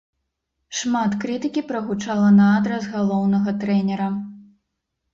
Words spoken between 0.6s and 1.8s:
Шмат крытыкі